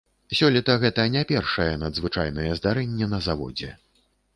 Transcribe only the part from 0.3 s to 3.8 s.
Сёлета гэта не першае надзвычайнае здарэнне на заводзе.